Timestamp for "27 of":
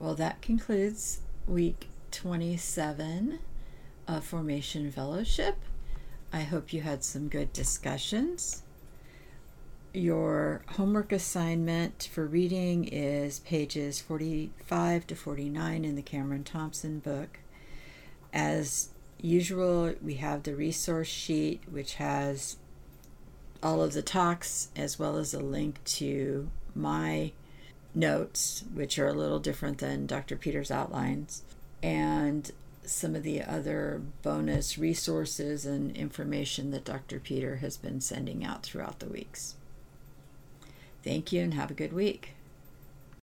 2.10-4.24